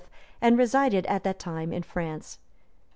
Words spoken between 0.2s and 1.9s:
and resided at that time in